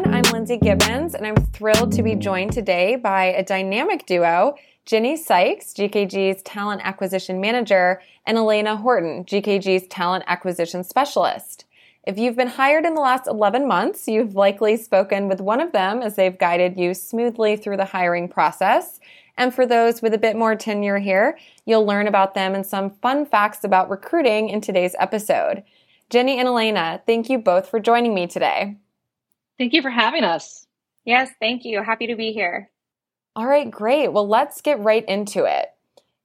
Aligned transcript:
everyone. 0.00 0.24
I'm 0.24 0.32
Lynsee 0.32 0.60
Gibbons, 0.60 1.14
and 1.14 1.26
I'm 1.26 1.36
thrilled 1.36 1.92
to 1.92 2.02
be 2.02 2.14
joined 2.14 2.52
today 2.52 2.96
by 2.96 3.24
a 3.24 3.44
dynamic 3.44 4.06
duo 4.06 4.54
Jennie 4.86 5.16
Sikes, 5.16 5.74
GKG's 5.74 6.42
Talent 6.42 6.80
Acquisition 6.84 7.40
Manager, 7.40 8.00
and 8.26 8.38
Elena 8.38 8.76
Horton, 8.76 9.24
GKG's 9.24 9.86
Talent 9.88 10.24
Acquisition 10.26 10.84
Specialist. 10.84 11.66
If 12.06 12.18
you've 12.18 12.36
been 12.36 12.48
hired 12.48 12.86
in 12.86 12.94
the 12.94 13.00
last 13.00 13.26
11 13.26 13.68
months, 13.68 14.08
you've 14.08 14.34
likely 14.34 14.76
spoken 14.76 15.28
with 15.28 15.40
one 15.40 15.60
of 15.60 15.72
them 15.72 16.02
as 16.02 16.16
they've 16.16 16.38
guided 16.38 16.78
you 16.78 16.94
smoothly 16.94 17.56
through 17.56 17.76
the 17.76 17.84
hiring 17.84 18.28
process. 18.28 19.00
And 19.36 19.54
for 19.54 19.66
those 19.66 20.00
with 20.00 20.14
a 20.14 20.18
bit 20.18 20.34
more 20.34 20.56
tenure 20.56 20.98
here, 20.98 21.38
you'll 21.66 21.84
learn 21.86 22.06
about 22.06 22.34
them 22.34 22.54
and 22.54 22.64
some 22.64 22.90
fun 22.90 23.26
facts 23.26 23.64
about 23.64 23.90
recruiting 23.90 24.48
in 24.48 24.60
today's 24.60 24.96
episode. 24.98 25.62
Jennie 26.08 26.38
and 26.38 26.48
Elena, 26.48 27.02
thank 27.06 27.28
you 27.28 27.38
both 27.38 27.68
for 27.68 27.78
joining 27.78 28.14
me 28.14 28.26
today. 28.26 28.76
Thank 29.60 29.74
you 29.74 29.82
for 29.82 29.90
having 29.90 30.24
us. 30.24 30.66
Yes, 31.04 31.28
thank 31.38 31.66
you. 31.66 31.82
Happy 31.82 32.06
to 32.06 32.16
be 32.16 32.32
here. 32.32 32.70
All 33.36 33.46
right, 33.46 33.70
great. 33.70 34.08
Well, 34.08 34.26
let's 34.26 34.62
get 34.62 34.80
right 34.80 35.06
into 35.06 35.44
it. 35.44 35.68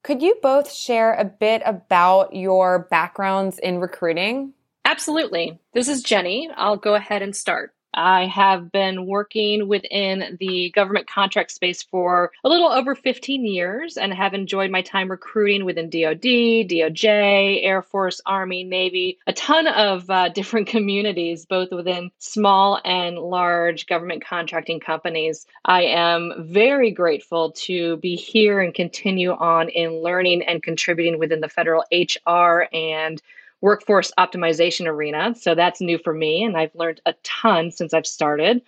Could 0.06 0.22
you 0.22 0.38
both 0.42 0.72
share 0.72 1.14
a 1.14 1.26
bit 1.26 1.62
about 1.66 2.34
your 2.34 2.88
backgrounds 2.90 3.60
in 3.60 3.82
recruiting? 3.82 4.54
Absolutely. 4.86 5.60
This 5.74 5.90
is 5.90 6.02
Jennie. 6.02 6.50
I'll 6.56 6.78
go 6.78 6.96
ahead 6.96 7.22
and 7.22 7.36
start. 7.36 7.76
I 7.96 8.26
have 8.28 8.72
been 8.72 9.06
working 9.06 9.68
within 9.68 10.38
the 10.40 10.70
government 10.72 11.08
contract 11.08 11.52
space 11.52 11.82
for 11.82 12.32
a 12.44 12.50
little 12.50 12.72
over 12.72 12.94
15 12.94 13.46
years 13.46 13.98
and 13.98 14.14
have 14.14 14.34
enjoyed 14.34 14.70
my 14.70 14.82
time 14.82 15.10
recruiting 15.10 15.66
within 15.66 15.90
DoD, 15.90 16.22
DOJ, 16.22 17.64
Air 17.64 17.82
Force, 17.82 18.22
Army, 18.26 18.64
Navy, 18.64 19.18
a 19.26 19.34
ton 19.34 19.68
of 19.68 20.10
uh, 20.10 20.30
different 20.36 20.68
communities, 20.68 21.46
both 21.46 21.72
within 21.72 22.12
small 22.20 22.80
and 22.84 23.18
large 23.18 23.88
government 23.88 24.24
contracting 24.26 24.80
companies. 24.80 25.46
I 25.64 25.84
am 25.84 26.34
very 26.40 26.92
grateful 26.92 27.52
to 27.52 27.98
be 27.98 28.16
here 28.16 28.60
and 28.60 28.74
continue 28.74 29.32
on 29.32 29.70
in 29.70 30.04
learning 30.04 30.44
and 30.44 30.62
contributing 30.62 31.18
within 31.20 31.40
the 31.40 31.50
federal 31.50 31.86
HR 31.92 32.68
and 32.74 33.22
workforce 33.66 34.12
optimization 34.20 34.86
arena. 34.86 35.34
So 35.34 35.56
that's 35.56 35.82
new 35.82 35.98
for 35.98 36.14
me, 36.14 36.44
and 36.44 36.56
I've 36.56 36.76
learned 36.76 37.02
a 37.08 37.16
ton 37.24 37.72
since 37.72 37.96
I've 37.96 38.06
started. 38.06 38.62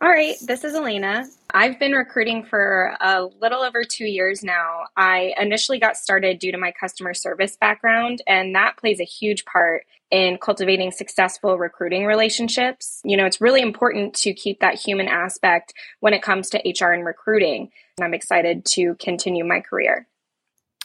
All 0.00 0.08
right, 0.08 0.36
this 0.46 0.62
is 0.62 0.76
Elena. 0.76 1.26
I've 1.52 1.80
been 1.80 1.92
recruiting 1.92 2.44
for 2.44 2.96
a 3.00 3.24
little 3.40 3.62
over 3.62 3.82
two 3.82 4.06
years 4.06 4.44
now. 4.44 4.84
I 4.96 5.34
initially 5.36 5.80
got 5.80 5.96
started 5.96 6.38
due 6.38 6.52
to 6.52 6.56
my 6.56 6.70
customer 6.70 7.14
service 7.14 7.56
background, 7.60 8.22
and 8.28 8.54
that 8.54 8.76
plays 8.76 9.00
a 9.00 9.04
huge 9.04 9.44
part 9.44 9.82
in 10.12 10.38
cultivating 10.38 10.92
successful 10.92 11.58
recruiting 11.58 12.06
relationships. 12.06 13.00
You 13.04 13.16
know, 13.16 13.26
it's 13.26 13.40
really 13.40 13.60
important 13.60 14.14
to 14.22 14.32
keep 14.32 14.60
that 14.60 14.76
human 14.76 15.08
aspect 15.08 15.74
when 15.98 16.14
it 16.14 16.22
comes 16.22 16.48
to 16.50 16.58
HR 16.64 16.92
and 16.92 17.04
recruiting. 17.04 17.72
And 17.98 18.04
I'm 18.04 18.14
excited 18.14 18.64
to 18.66 18.94
continue 19.00 19.44
my 19.44 19.58
career. 19.58 20.06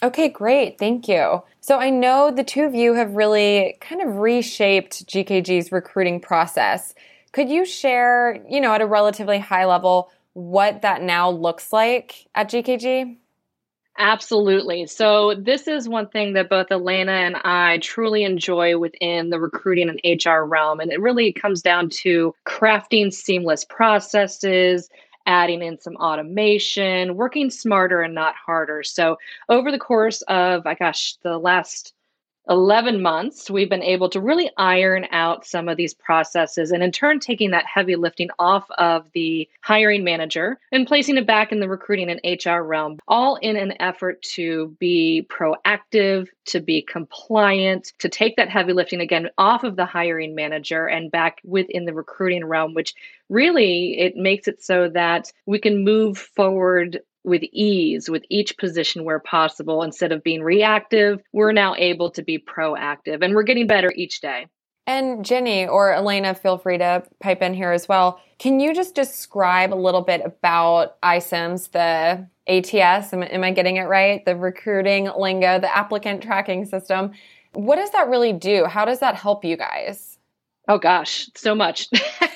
Okay, 0.06 0.30
great. 0.30 0.78
Thank 0.78 1.08
you. 1.08 1.42
So 1.61 1.80
I 1.80 1.89
know 1.89 2.30
the 2.30 2.44
two 2.44 2.64
of 2.64 2.75
you 2.75 2.94
have 2.94 3.16
really 3.16 3.75
kind 3.81 4.03
of 4.03 4.17
reshaped 4.17 5.08
GKG's 5.08 5.72
recruiting 5.72 6.20
process. 6.20 6.94
Could 7.31 7.50
you 7.50 7.66
share, 7.66 8.39
you 8.48 8.61
know, 8.61 8.72
at 8.72 8.81
a 8.81 8.86
relatively 8.86 9.39
high 9.39 9.66
level, 9.66 10.11
what 10.33 10.83
that 10.83 11.02
now 11.02 11.31
looks 11.31 11.73
like 11.73 12.28
at 12.36 12.52
GKG? 12.52 13.17
Absolutely. 13.98 14.86
So, 14.86 15.33
this 15.33 15.67
is 15.67 15.89
one 15.89 16.09
thing 16.09 16.33
that 16.33 16.50
both 16.50 16.67
Elena 16.70 17.14
and 17.14 17.38
I 17.38 17.80
truly 17.80 18.26
enjoy 18.26 18.78
within 18.78 19.31
the 19.31 19.39
recruiting 19.39 19.89
and 19.89 20.22
HR 20.23 20.44
realm. 20.44 20.81
And 20.81 20.92
it 20.92 21.02
really 21.02 21.33
comes 21.33 21.64
down 21.64 21.89
to 22.02 22.36
crafting 22.45 23.11
seamless 23.11 23.66
processes, 23.66 24.87
adding 25.25 25.61
in 25.61 25.80
some 25.80 25.95
automation, 25.97 27.15
working 27.15 27.49
smarter 27.49 28.02
and 28.02 28.13
not 28.15 28.36
harder. 28.36 28.83
So, 28.83 29.17
over 29.49 29.71
the 29.71 29.80
course 29.80 30.21
of, 30.23 30.65
I 30.65 30.75
gosh, 30.75 31.15
the 31.23 31.37
last 31.37 31.93
11 32.50 33.02
months, 33.02 33.50
we've 33.50 33.70
been 33.70 33.82
able 33.83 34.10
to 34.10 34.22
really 34.22 34.50
iron 34.58 35.08
out 35.11 35.45
some 35.45 35.67
of 35.67 35.78
these 35.78 35.94
processes 35.94 36.72
and 36.72 36.83
in 36.83 36.92
turn 36.92 37.20
taking 37.20 37.52
that 37.52 37.66
heavy 37.66 37.95
lifting 37.95 38.30
off 38.38 38.70
of 38.78 39.06
the 39.14 39.48
hiring 39.61 40.04
manager 40.04 40.60
and 40.72 40.88
placing 40.88 41.17
it 41.17 41.26
back 41.26 41.52
in 41.52 41.60
the 41.60 41.67
recruiting 41.67 42.10
and 42.10 42.45
HR 42.45 42.61
realm, 42.61 43.00
all 43.08 43.36
in 43.38 43.55
an 43.55 43.73
effort 43.80 44.22
to 44.22 44.76
be 44.80 45.28
proactive, 45.30 46.28
to 46.45 46.60
be 46.60 46.82
compliant, 46.82 47.94
to 48.00 48.10
take 48.10 48.36
that 48.36 48.50
heavy 48.50 48.73
lifting 48.73 49.02
again 49.02 49.30
off 49.38 49.64
of 49.64 49.76
the 49.76 49.86
hiring 49.86 50.36
manager 50.36 50.86
and 50.88 51.11
back 51.11 51.42
within 51.44 51.86
the 51.86 51.94
recruiting 51.94 52.45
realm, 52.45 52.73
which 52.73 52.94
really 53.30 54.00
it 54.00 54.16
makes 54.16 54.48
it 54.48 54.64
so 54.64 54.88
that 54.89 55.32
we 55.45 55.60
can 55.60 55.84
move 55.84 56.17
forward 56.17 57.02
with 57.25 57.43
ease 57.52 58.09
with 58.09 58.23
each 58.30 58.58
position 58.58 59.03
where 59.03 59.19
possible. 59.19 59.83
Instead 59.83 60.11
of 60.11 60.23
being 60.23 60.43
reactive 60.43 61.21
we're 61.33 61.52
now 61.52 61.75
able 61.75 62.11
to 62.11 62.23
be 62.23 62.37
proactive 62.37 63.21
and 63.21 63.36
we're 63.36 63.43
getting 63.43 63.67
better 63.67 63.91
each 63.95 64.21
day. 64.21 64.47
And 64.87 65.25
Jennie 65.25 65.67
or 65.67 65.93
elena 65.93 66.36
feel 66.36 66.58
free 66.58 66.77
to 66.77 67.03
pipe 67.19 67.41
in 67.41 67.53
here 67.53 67.71
as 67.71 67.87
well. 67.87 68.21
Can 68.37 68.59
you 68.59 68.73
just 68.73 68.93
describe 68.93 69.73
a 69.73 69.75
little 69.75 70.02
bit 70.02 70.21
about 70.23 71.02
iCIMS 71.02 71.71
the 71.71 72.27
ats 72.47 73.11
am, 73.11 73.23
am 73.23 73.43
i 73.43 73.52
getting 73.52 73.77
it 73.77 73.83
right? 73.83 74.23
The 74.25 74.36
recruiting 74.36 75.09
lingo 75.17 75.59
the 75.59 75.75
applicant 75.75 76.21
tracking 76.21 76.65
system. 76.65 77.11
What 77.53 77.77
does 77.77 77.92
that 77.92 78.09
really 78.09 78.33
do? 78.33 78.65
How 78.65 78.86
does 78.86 78.99
that 78.99 79.15
help 79.15 79.43
you 79.43 79.57
guys? 79.57 80.19
Oh 80.67 80.77
gosh 80.77 81.30
so 81.36 81.55
much 81.55 81.89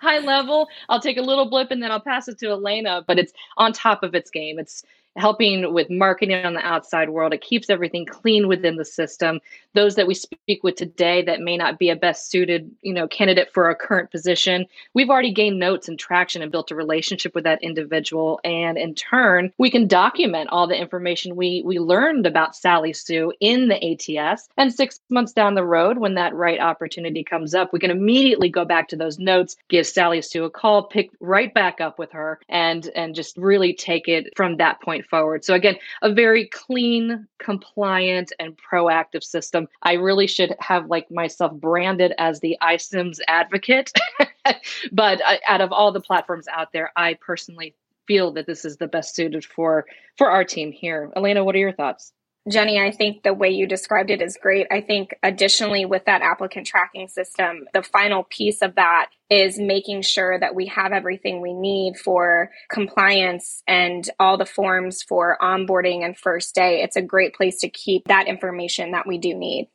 high 0.00 0.18
level. 0.18 0.68
I'll 0.88 1.00
take 1.00 1.18
a 1.18 1.22
little 1.22 1.48
blip 1.48 1.70
and 1.70 1.82
then 1.82 1.90
I'll 1.90 2.00
pass 2.00 2.28
it 2.28 2.38
to 2.38 2.50
Elena, 2.50 3.04
but 3.06 3.18
it's 3.18 3.32
on 3.56 3.72
top 3.72 4.02
of 4.02 4.14
its 4.14 4.30
game. 4.30 4.58
It's 4.58 4.84
helping 5.16 5.72
with 5.72 5.90
marketing 5.90 6.44
on 6.44 6.54
the 6.54 6.66
outside 6.66 7.10
world. 7.10 7.32
It 7.32 7.40
keeps 7.40 7.70
everything 7.70 8.06
clean 8.06 8.48
within 8.48 8.76
the 8.76 8.84
system. 8.84 9.40
Those 9.74 9.94
that 9.94 10.06
we 10.06 10.14
speak 10.14 10.62
with 10.62 10.76
today 10.76 11.22
that 11.22 11.40
may 11.40 11.56
not 11.56 11.78
be 11.78 11.90
a 11.90 11.96
best 11.96 12.30
suited, 12.30 12.70
you 12.82 12.92
know, 12.92 13.08
candidate 13.08 13.52
for 13.52 13.70
a 13.70 13.74
current 13.74 14.10
position, 14.10 14.66
we've 14.94 15.10
already 15.10 15.32
gained 15.32 15.58
notes 15.58 15.88
and 15.88 15.98
traction 15.98 16.42
and 16.42 16.52
built 16.52 16.70
a 16.70 16.74
relationship 16.74 17.34
with 17.34 17.44
that 17.44 17.62
individual. 17.62 18.40
And 18.44 18.76
in 18.76 18.94
turn, 18.94 19.52
we 19.58 19.70
can 19.70 19.86
document 19.86 20.50
all 20.50 20.66
the 20.66 20.80
information 20.80 21.36
we 21.36 21.62
we 21.64 21.78
learned 21.78 22.26
about 22.26 22.56
Sally 22.56 22.92
Sue 22.92 23.32
in 23.40 23.68
the 23.68 24.18
ATS. 24.18 24.48
And 24.56 24.72
six 24.72 25.00
months 25.08 25.32
down 25.32 25.54
the 25.54 25.64
road, 25.64 25.98
when 25.98 26.14
that 26.14 26.34
right 26.34 26.60
opportunity 26.60 27.24
comes 27.24 27.54
up, 27.54 27.72
we 27.72 27.78
can 27.78 27.90
immediately 27.90 28.48
go 28.48 28.64
back 28.64 28.88
to 28.88 28.96
those 28.96 29.18
notes, 29.18 29.56
give 29.68 29.86
Sally 29.86 30.22
Sue 30.22 30.44
a 30.44 30.50
call, 30.50 30.84
pick 30.84 31.10
right 31.20 31.52
back 31.52 31.80
up 31.80 31.98
with 31.98 32.12
her, 32.12 32.38
and 32.48 32.88
and 32.94 33.14
just 33.14 33.36
really 33.36 33.72
take 33.72 34.08
it 34.08 34.32
from 34.36 34.56
that 34.56 34.80
point 34.82 35.05
forward. 35.08 35.44
So, 35.44 35.54
again, 35.54 35.76
a 36.02 36.12
very 36.12 36.46
clean, 36.46 37.26
compliant, 37.38 38.32
and 38.38 38.56
proactive 38.56 39.24
system. 39.24 39.68
I 39.82 39.94
really 39.94 40.26
should 40.26 40.54
have 40.60 40.86
like 40.86 41.10
myself 41.10 41.52
branded 41.52 42.12
as 42.18 42.40
the 42.40 42.56
iCIMS 42.62 43.20
advocate. 43.28 43.92
but 44.92 45.20
uh, 45.22 45.36
out 45.46 45.60
of 45.60 45.72
all 45.72 45.92
the 45.92 46.00
platforms 46.00 46.46
out 46.52 46.72
there, 46.72 46.92
I 46.96 47.14
personally 47.14 47.74
feel 48.06 48.32
that 48.32 48.46
this 48.46 48.64
is 48.64 48.76
the 48.76 48.86
best 48.86 49.14
suited 49.14 49.44
for 49.44 49.86
for 50.16 50.30
our 50.30 50.44
team 50.44 50.72
here. 50.72 51.12
Elena, 51.16 51.44
what 51.44 51.54
are 51.54 51.58
your 51.58 51.72
thoughts? 51.72 52.12
Jennie, 52.48 52.80
I 52.80 52.92
think 52.92 53.22
the 53.22 53.34
way 53.34 53.50
you 53.50 53.66
described 53.66 54.10
it 54.10 54.22
is 54.22 54.38
great. 54.40 54.68
I 54.70 54.80
think 54.80 55.16
additionally 55.22 55.84
with 55.84 56.04
that 56.04 56.22
applicant 56.22 56.66
tracking 56.66 57.08
system, 57.08 57.66
the 57.74 57.82
final 57.82 58.22
piece 58.22 58.62
of 58.62 58.76
that 58.76 59.10
is 59.28 59.58
making 59.58 60.02
sure 60.02 60.38
that 60.38 60.54
we 60.54 60.66
have 60.66 60.92
everything 60.92 61.40
we 61.40 61.52
need 61.52 61.96
for 61.96 62.50
compliance 62.70 63.62
and 63.66 64.08
all 64.20 64.38
the 64.38 64.46
forms 64.46 65.02
for 65.02 65.36
onboarding 65.42 66.04
and 66.04 66.16
first 66.16 66.54
day. 66.54 66.82
It's 66.82 66.96
a 66.96 67.02
great 67.02 67.34
place 67.34 67.58
to 67.60 67.68
keep 67.68 68.06
that 68.06 68.28
information 68.28 68.92
that 68.92 69.08
we 69.08 69.18
do 69.18 69.34
need 69.34 69.68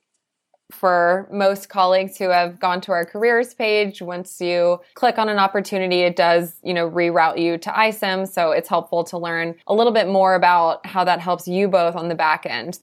for 0.71 1.27
most 1.31 1.69
colleagues 1.69 2.17
who 2.17 2.29
have 2.29 2.59
gone 2.59 2.81
to 2.81 2.91
our 2.91 3.05
careers 3.05 3.53
page 3.53 4.01
once 4.01 4.39
you 4.41 4.79
click 4.95 5.17
on 5.17 5.29
an 5.29 5.37
opportunity 5.37 6.01
it 6.01 6.15
does 6.15 6.55
you 6.63 6.73
know 6.73 6.89
reroute 6.89 7.39
you 7.39 7.57
to 7.57 7.69
isim 7.69 8.27
so 8.27 8.51
it's 8.51 8.69
helpful 8.69 9.03
to 9.03 9.17
learn 9.17 9.55
a 9.67 9.73
little 9.73 9.93
bit 9.93 10.07
more 10.07 10.35
about 10.35 10.85
how 10.85 11.03
that 11.03 11.19
helps 11.19 11.47
you 11.47 11.67
both 11.67 11.95
on 11.95 12.09
the 12.09 12.15
back 12.15 12.45
end. 12.45 12.79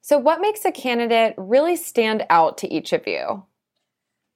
So 0.00 0.18
what 0.18 0.40
makes 0.40 0.64
a 0.64 0.72
candidate 0.72 1.34
really 1.36 1.76
stand 1.76 2.24
out 2.30 2.58
to 2.58 2.72
each 2.72 2.92
of 2.92 3.06
you? 3.06 3.44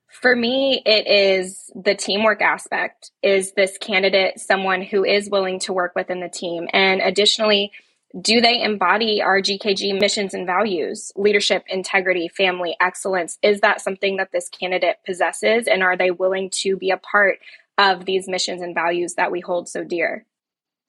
For 0.09 0.37
me 0.37 0.83
it 0.85 1.07
is 1.09 1.71
the 1.75 1.95
teamwork 1.95 2.41
aspect. 2.41 3.11
Is 3.23 3.53
this 3.53 3.79
candidate 3.79 4.39
someone 4.39 4.83
who 4.83 5.05
is 5.05 5.31
willing 5.31 5.59
to 5.61 5.73
work 5.73 5.95
within 5.97 6.21
the 6.21 6.29
team? 6.29 6.69
And 6.73 7.01
additionally 7.01 7.73
do 8.21 8.41
they 8.41 8.63
embody 8.63 9.21
our 9.23 9.41
GKG 9.41 9.99
missions 10.01 10.35
and 10.35 10.47
values, 10.47 11.13
leadership, 11.17 11.65
integrity, 11.69 12.29
family, 12.29 12.77
excellence? 12.81 13.39
Is 13.43 13.61
that 13.61 13.81
something 13.81 14.17
that 14.19 14.31
this 14.33 14.49
candidate 14.49 14.99
possesses? 15.05 15.67
And 15.67 15.83
are 15.83 15.97
they 15.97 16.11
willing 16.11 16.51
to 16.63 16.77
be 16.77 16.91
a 16.91 16.97
part 16.97 17.39
of 17.77 18.05
these 18.05 18.29
missions 18.29 18.63
and 18.63 18.75
values 18.75 19.15
that 19.15 19.33
we 19.33 19.41
hold 19.41 19.69
so 19.69 19.83
dear? 19.83 20.27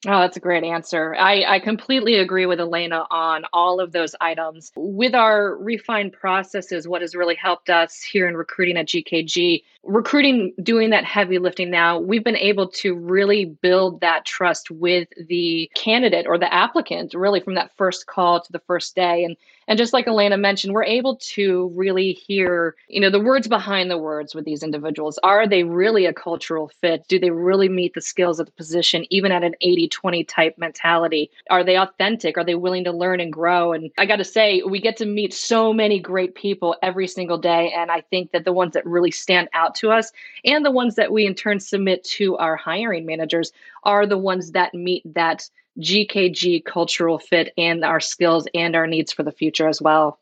Oh, 0.08 0.20
that's 0.20 0.38
a 0.38 0.42
great 0.42 0.64
answer. 0.64 1.16
I, 1.16 1.44
I 1.56 1.60
completely 1.60 2.16
agree 2.16 2.46
with 2.46 2.60
Elena 2.60 3.08
on 3.10 3.46
all 3.54 3.80
of 3.80 3.92
those 3.92 4.14
items. 4.22 4.72
With 4.76 5.16
our 5.16 5.56
refined 5.56 6.14
processes, 6.14 6.88
what 6.88 7.02
has 7.02 7.16
really 7.16 7.36
helped 7.36 7.72
us 7.72 8.04
here 8.04 8.28
in 8.28 8.38
recruiting 8.38 8.78
at 8.78 8.88
GKG, 8.88 9.64
recruiting 9.84 10.54
doing 10.62 10.92
that 10.92 11.06
heavy 11.06 11.40
lifting 11.40 11.72
now, 11.72 11.98
we've 11.98 12.24
been 12.24 12.36
able 12.36 12.68
to 12.70 12.94
really 12.94 13.46
build 13.46 14.02
that 14.02 14.26
trust 14.26 14.70
with 14.70 15.08
the 15.28 15.72
candidate 15.76 16.28
or 16.28 16.38
the 16.38 16.54
applicant, 16.54 17.16
really 17.16 17.40
from 17.40 17.56
that 17.56 17.72
first 17.76 18.06
call 18.06 18.42
to 18.42 18.52
the 18.52 18.62
first 18.68 18.96
day. 18.96 19.24
And 19.24 19.36
and 19.68 19.78
just 19.78 19.94
like 19.94 20.08
Elena 20.08 20.38
mentioned, 20.38 20.74
we're 20.74 20.84
able 20.84 21.16
to 21.18 21.72
really 21.76 22.14
hear, 22.14 22.76
you 22.88 23.02
know, 23.02 23.10
the 23.10 23.20
words 23.20 23.48
behind 23.48 23.90
the 23.90 23.98
words 23.98 24.36
with 24.36 24.46
these 24.46 24.62
individuals. 24.62 25.18
Are 25.24 25.48
they 25.48 25.64
really 25.64 26.06
a 26.06 26.14
cultural 26.14 26.72
fit? 26.82 27.08
Do 27.08 27.20
they 27.20 27.32
really 27.32 27.70
meet 27.70 27.94
the 27.94 28.02
skills 28.02 28.40
of 28.40 28.46
the 28.46 28.52
position, 28.52 29.06
even 29.10 29.32
at 29.32 29.44
an 29.44 29.56
80 29.62 29.88
20 29.90 30.24
type 30.26 30.58
mentality? 30.58 31.32
Are 31.50 31.64
they 31.64 31.78
authentic? 31.78 32.38
Are 32.38 32.44
they 32.44 32.56
willing 32.56 32.84
to 32.84 32.92
learn 32.92 33.20
and 33.20 33.34
grow? 33.34 33.74
And 33.74 33.92
I 33.98 34.06
got 34.06 34.18
to 34.18 34.24
say, 34.24 34.62
we 34.62 34.80
get 34.80 34.98
to 34.98 35.06
meet 35.06 35.34
so 35.34 35.74
many 35.74 36.00
great 36.00 36.36
people 36.36 36.76
every 36.84 37.08
single 37.08 37.38
day. 37.38 37.74
And 37.76 37.90
I 37.90 38.02
think 38.02 38.32
that 38.32 38.46
the 38.46 38.54
ones 38.54 38.74
that 38.74 38.86
really 38.86 39.12
stand 39.12 39.50
out 39.54 39.76
to 39.76 39.92
us 39.92 40.12
and 40.44 40.64
the 40.64 40.72
ones 40.72 40.96
that 40.96 41.12
we 41.12 41.26
in 41.26 41.34
turn 41.34 41.60
submit 41.60 42.04
to 42.04 42.38
our 42.38 42.56
hiring 42.56 43.06
managers 43.06 43.52
are 43.84 44.06
the 44.06 44.18
ones 44.18 44.52
that 44.52 44.74
meet 44.74 45.02
that 45.14 45.50
GKG 45.80 46.64
cultural 46.66 47.20
fit 47.20 47.54
and 47.58 47.84
our 47.84 48.00
skills 48.00 48.48
and 48.54 48.76
our 48.76 48.88
needs 48.88 49.12
for 49.12 49.24
the 49.24 49.32
future 49.32 49.68
as 49.68 49.82
well. 49.82 50.20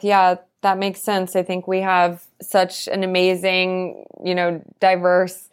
Yeah, 0.00 0.36
that 0.62 0.78
makes 0.78 1.00
sense. 1.00 1.36
I 1.36 1.42
think 1.42 1.66
we 1.66 1.80
have 1.80 2.24
such 2.40 2.88
an 2.88 3.02
amazing, 3.02 4.06
you 4.24 4.34
know, 4.34 4.62
diverse 4.80 5.48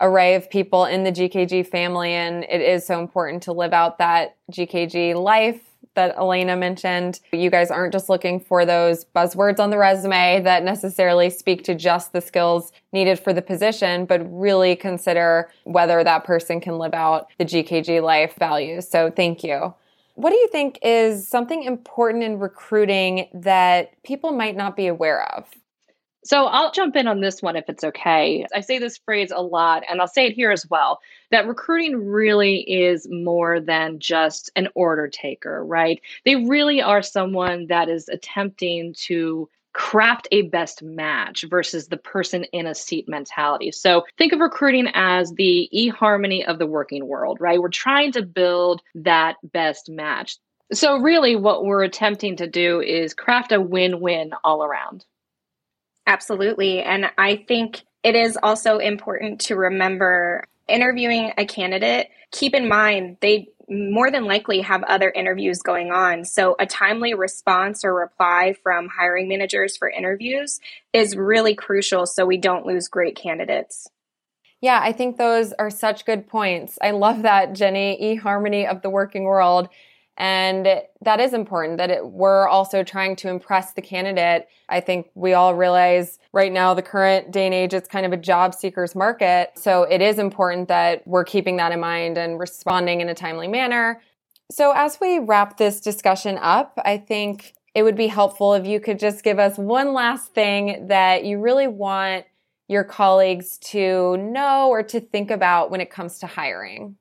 array 0.00 0.34
of 0.34 0.50
people 0.50 0.84
in 0.84 1.04
the 1.04 1.12
GKG 1.12 1.66
family, 1.66 2.12
and 2.12 2.44
it 2.44 2.60
is 2.60 2.86
so 2.86 3.00
important 3.00 3.42
to 3.44 3.52
live 3.52 3.72
out 3.72 3.98
that 3.98 4.36
GKG 4.52 5.14
life 5.14 5.60
that 5.94 6.16
Elena 6.16 6.56
mentioned. 6.56 7.20
You 7.32 7.50
guys 7.50 7.70
aren't 7.70 7.92
just 7.92 8.08
looking 8.08 8.40
for 8.40 8.64
those 8.64 9.04
buzzwords 9.04 9.58
on 9.58 9.70
the 9.70 9.78
resume 9.78 10.40
that 10.42 10.62
necessarily 10.62 11.30
speak 11.30 11.64
to 11.64 11.74
just 11.74 12.12
the 12.12 12.20
skills 12.20 12.72
needed 12.92 13.18
for 13.18 13.32
the 13.32 13.42
position, 13.42 14.04
but 14.04 14.20
really 14.30 14.76
consider 14.76 15.50
whether 15.64 16.04
that 16.04 16.24
person 16.24 16.60
can 16.60 16.78
live 16.78 16.94
out 16.94 17.28
the 17.38 17.44
GKG 17.44 18.02
life 18.02 18.34
values. 18.38 18.88
So 18.88 19.10
thank 19.10 19.42
you. 19.44 19.74
What 20.16 20.30
do 20.30 20.36
you 20.36 20.48
think 20.48 20.78
is 20.82 21.26
something 21.26 21.64
important 21.64 22.22
in 22.22 22.38
recruiting 22.38 23.28
that 23.34 23.90
people 24.04 24.30
might 24.30 24.56
not 24.56 24.76
be 24.76 24.86
aware 24.86 25.28
of? 25.36 25.46
So 26.24 26.46
I'll 26.46 26.72
jump 26.72 26.96
in 26.96 27.06
on 27.06 27.20
this 27.20 27.42
one 27.42 27.56
if 27.56 27.68
it's 27.68 27.84
okay. 27.84 28.46
I 28.54 28.60
say 28.60 28.78
this 28.78 28.98
phrase 28.98 29.30
a 29.30 29.42
lot, 29.42 29.82
and 29.88 30.00
I'll 30.00 30.08
say 30.08 30.26
it 30.26 30.32
here 30.32 30.50
as 30.50 30.66
well 30.68 31.00
that 31.30 31.46
recruiting 31.46 32.06
really 32.06 32.60
is 32.60 33.08
more 33.10 33.60
than 33.60 33.98
just 33.98 34.50
an 34.56 34.68
order 34.74 35.08
taker, 35.08 35.64
right? 35.64 36.00
They 36.24 36.36
really 36.36 36.80
are 36.80 37.02
someone 37.02 37.66
that 37.66 37.88
is 37.88 38.08
attempting 38.08 38.94
to 39.06 39.48
craft 39.74 40.28
a 40.30 40.42
best 40.42 40.82
match 40.82 41.44
versus 41.50 41.88
the 41.88 41.96
person 41.96 42.44
in 42.52 42.66
a 42.66 42.74
seat 42.74 43.08
mentality. 43.08 43.72
So 43.72 44.04
think 44.16 44.32
of 44.32 44.38
recruiting 44.38 44.86
as 44.94 45.32
the 45.32 45.68
eHarmony 45.74 46.46
of 46.46 46.58
the 46.58 46.66
working 46.66 47.06
world, 47.06 47.40
right? 47.40 47.60
We're 47.60 47.68
trying 47.68 48.12
to 48.12 48.22
build 48.22 48.80
that 48.94 49.36
best 49.42 49.90
match. 49.90 50.38
So, 50.72 50.96
really, 50.98 51.36
what 51.36 51.64
we're 51.64 51.82
attempting 51.82 52.36
to 52.36 52.46
do 52.46 52.80
is 52.80 53.12
craft 53.12 53.52
a 53.52 53.60
win 53.60 54.00
win 54.00 54.32
all 54.42 54.64
around. 54.64 55.04
Absolutely. 56.06 56.82
And 56.82 57.10
I 57.16 57.36
think 57.48 57.82
it 58.02 58.14
is 58.14 58.38
also 58.42 58.78
important 58.78 59.40
to 59.42 59.56
remember 59.56 60.44
interviewing 60.68 61.32
a 61.36 61.46
candidate, 61.46 62.08
keep 62.30 62.54
in 62.54 62.68
mind 62.68 63.16
they 63.20 63.48
more 63.68 64.10
than 64.10 64.26
likely 64.26 64.60
have 64.60 64.82
other 64.84 65.10
interviews 65.10 65.62
going 65.62 65.90
on. 65.90 66.24
So, 66.24 66.54
a 66.58 66.66
timely 66.66 67.14
response 67.14 67.84
or 67.84 67.94
reply 67.94 68.54
from 68.62 68.88
hiring 68.88 69.28
managers 69.28 69.76
for 69.76 69.88
interviews 69.88 70.60
is 70.92 71.16
really 71.16 71.54
crucial 71.54 72.06
so 72.06 72.26
we 72.26 72.36
don't 72.36 72.66
lose 72.66 72.88
great 72.88 73.16
candidates. 73.16 73.88
Yeah, 74.60 74.80
I 74.82 74.92
think 74.92 75.16
those 75.16 75.52
are 75.54 75.70
such 75.70 76.06
good 76.06 76.26
points. 76.26 76.78
I 76.80 76.90
love 76.90 77.22
that, 77.22 77.54
Jennie, 77.54 78.12
e 78.12 78.16
harmony 78.16 78.66
of 78.66 78.82
the 78.82 78.90
working 78.90 79.24
world. 79.24 79.68
And 80.16 80.82
that 81.00 81.20
is 81.20 81.32
important 81.32 81.78
that 81.78 81.90
it, 81.90 82.06
we're 82.06 82.46
also 82.46 82.84
trying 82.84 83.16
to 83.16 83.28
impress 83.28 83.72
the 83.72 83.82
candidate. 83.82 84.46
I 84.68 84.80
think 84.80 85.10
we 85.14 85.32
all 85.32 85.54
realize 85.54 86.18
right 86.32 86.52
now, 86.52 86.72
the 86.72 86.82
current 86.82 87.32
day 87.32 87.46
and 87.46 87.54
age, 87.54 87.74
it's 87.74 87.88
kind 87.88 88.06
of 88.06 88.12
a 88.12 88.16
job 88.16 88.54
seekers 88.54 88.94
market. 88.94 89.52
So 89.56 89.82
it 89.82 90.00
is 90.00 90.18
important 90.18 90.68
that 90.68 91.06
we're 91.06 91.24
keeping 91.24 91.56
that 91.56 91.72
in 91.72 91.80
mind 91.80 92.16
and 92.16 92.38
responding 92.38 93.00
in 93.00 93.08
a 93.08 93.14
timely 93.14 93.48
manner. 93.48 94.00
So 94.52 94.72
as 94.72 94.98
we 95.00 95.18
wrap 95.18 95.56
this 95.56 95.80
discussion 95.80 96.38
up, 96.40 96.78
I 96.84 96.98
think 96.98 97.54
it 97.74 97.82
would 97.82 97.96
be 97.96 98.06
helpful 98.06 98.54
if 98.54 98.66
you 98.66 98.78
could 98.78 99.00
just 99.00 99.24
give 99.24 99.40
us 99.40 99.58
one 99.58 99.94
last 99.94 100.32
thing 100.32 100.86
that 100.88 101.24
you 101.24 101.40
really 101.40 101.66
want 101.66 102.24
your 102.68 102.84
colleagues 102.84 103.58
to 103.58 104.16
know 104.16 104.68
or 104.68 104.82
to 104.84 105.00
think 105.00 105.30
about 105.30 105.70
when 105.70 105.80
it 105.80 105.90
comes 105.90 106.20
to 106.20 106.26
hiring. 106.26 106.96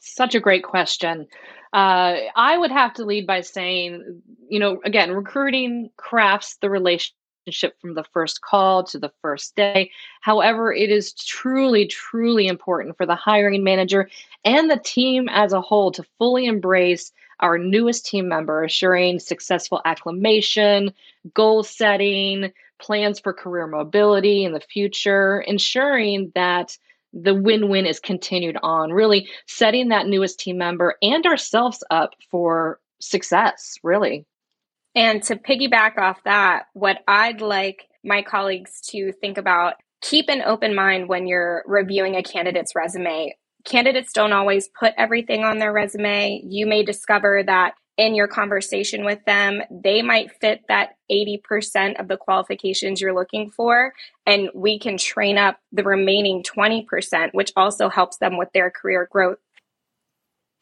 Such 0.00 0.34
a 0.34 0.40
great 0.40 0.64
question. 0.64 1.28
Uh, 1.72 2.18
I 2.36 2.58
would 2.58 2.70
have 2.70 2.94
to 2.94 3.04
lead 3.04 3.26
by 3.26 3.40
saying, 3.40 4.22
you 4.48 4.58
know, 4.58 4.80
again, 4.84 5.12
recruiting 5.12 5.90
crafts 5.96 6.56
the 6.60 6.68
relationship 6.68 7.80
from 7.80 7.94
the 7.94 8.04
first 8.12 8.42
call 8.42 8.84
to 8.84 8.98
the 8.98 9.12
first 9.22 9.56
day. 9.56 9.90
However, 10.20 10.72
it 10.72 10.90
is 10.90 11.14
truly, 11.14 11.86
truly 11.86 12.46
important 12.46 12.96
for 12.96 13.06
the 13.06 13.14
hiring 13.14 13.64
manager 13.64 14.10
and 14.44 14.70
the 14.70 14.78
team 14.78 15.28
as 15.30 15.52
a 15.52 15.60
whole 15.60 15.92
to 15.92 16.04
fully 16.18 16.44
embrace 16.46 17.10
our 17.40 17.58
newest 17.58 18.06
team 18.06 18.28
member, 18.28 18.62
assuring 18.62 19.18
successful 19.18 19.80
acclimation, 19.84 20.92
goal 21.34 21.64
setting, 21.64 22.52
plans 22.78 23.18
for 23.18 23.32
career 23.32 23.66
mobility 23.66 24.44
in 24.44 24.52
the 24.52 24.60
future, 24.60 25.40
ensuring 25.40 26.30
that 26.34 26.76
the 27.12 27.34
win 27.34 27.68
win 27.68 27.86
is 27.86 28.00
continued 28.00 28.56
on, 28.62 28.90
really 28.90 29.28
setting 29.46 29.88
that 29.88 30.06
newest 30.06 30.40
team 30.40 30.58
member 30.58 30.96
and 31.02 31.26
ourselves 31.26 31.84
up 31.90 32.14
for 32.30 32.80
success, 33.00 33.74
really. 33.82 34.26
And 34.94 35.22
to 35.24 35.36
piggyback 35.36 35.98
off 35.98 36.22
that, 36.24 36.64
what 36.74 36.98
I'd 37.08 37.40
like 37.40 37.88
my 38.04 38.22
colleagues 38.22 38.80
to 38.88 39.12
think 39.12 39.38
about 39.38 39.74
keep 40.02 40.28
an 40.28 40.42
open 40.42 40.74
mind 40.74 41.08
when 41.08 41.26
you're 41.26 41.62
reviewing 41.66 42.16
a 42.16 42.22
candidate's 42.22 42.74
resume. 42.74 43.34
Candidates 43.64 44.12
don't 44.12 44.32
always 44.32 44.68
put 44.68 44.92
everything 44.98 45.44
on 45.44 45.58
their 45.58 45.72
resume. 45.72 46.42
You 46.44 46.66
may 46.66 46.82
discover 46.82 47.44
that 47.46 47.74
in 48.02 48.16
your 48.16 48.26
conversation 48.26 49.04
with 49.04 49.24
them, 49.26 49.62
they 49.70 50.02
might 50.02 50.32
fit 50.40 50.62
that 50.66 50.96
80% 51.08 52.00
of 52.00 52.08
the 52.08 52.16
qualifications 52.16 53.00
you're 53.00 53.14
looking 53.14 53.48
for. 53.48 53.92
And 54.26 54.50
we 54.56 54.80
can 54.80 54.98
train 54.98 55.38
up 55.38 55.60
the 55.70 55.84
remaining 55.84 56.42
20%, 56.42 57.30
which 57.32 57.52
also 57.56 57.88
helps 57.88 58.16
them 58.16 58.36
with 58.36 58.48
their 58.52 58.72
career 58.72 59.08
growth. 59.08 59.38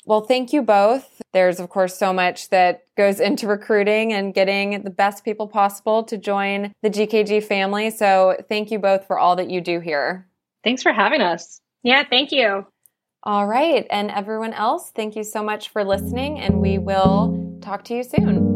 Well, 0.04 0.20
thank 0.20 0.52
you 0.52 0.60
both. 0.60 1.22
There's, 1.32 1.60
of 1.60 1.70
course, 1.70 1.96
so 1.96 2.12
much 2.12 2.50
that 2.50 2.82
goes 2.94 3.20
into 3.20 3.46
recruiting 3.46 4.12
and 4.12 4.34
getting 4.34 4.82
the 4.82 4.90
best 4.90 5.24
people 5.24 5.48
possible 5.48 6.04
to 6.04 6.18
join 6.18 6.74
the 6.82 6.90
GKG 6.90 7.42
family. 7.42 7.88
So, 7.90 8.36
thank 8.48 8.70
you 8.70 8.78
both 8.78 9.06
for 9.06 9.18
all 9.18 9.36
that 9.36 9.48
you 9.50 9.60
do 9.60 9.80
here. 9.80 10.26
Thanks 10.62 10.82
for 10.82 10.92
having 10.92 11.22
us. 11.22 11.60
Yeah, 11.82 12.02
thank 12.08 12.32
you. 12.32 12.66
All 13.22 13.46
right. 13.46 13.86
And 13.90 14.10
everyone 14.10 14.54
else, 14.54 14.92
thank 14.94 15.14
you 15.14 15.24
so 15.24 15.42
much 15.42 15.68
for 15.68 15.84
listening, 15.84 16.40
and 16.40 16.60
we 16.60 16.78
will 16.78 17.58
talk 17.60 17.84
to 17.84 17.94
you 17.94 18.02
soon. 18.02 18.49